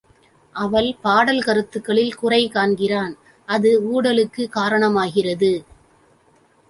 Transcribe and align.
அவள் 0.55 0.95
பாடல் 1.01 1.41
கருத்துகளில் 1.41 2.15
குறை 2.15 2.49
காண்கிறான், 2.49 3.13
அது 3.45 3.71
ஊடலுக்குக் 3.91 4.51
காரணம் 4.51 4.95
ஆகிறது. 4.95 5.65